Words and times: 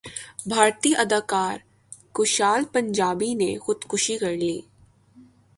بھارتی 0.49 0.91
اداکار 0.95 1.57
کشال 2.15 2.63
پنجابی 2.73 3.33
نے 3.33 3.57
خودکشی 3.57 4.17
کرلی 4.17 4.59